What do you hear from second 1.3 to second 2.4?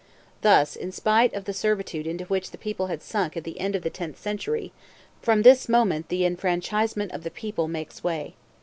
of the servitude into